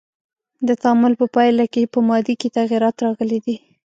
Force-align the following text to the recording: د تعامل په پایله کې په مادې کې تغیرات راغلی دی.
د 0.67 0.69
تعامل 0.81 1.13
په 1.21 1.25
پایله 1.35 1.65
کې 1.73 1.91
په 1.93 1.99
مادې 2.07 2.33
کې 2.41 2.53
تغیرات 2.57 2.95
راغلی 3.05 3.39
دی. 3.45 3.55